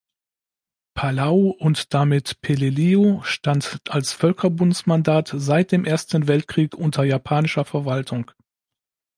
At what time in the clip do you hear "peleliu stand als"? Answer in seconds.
2.41-4.13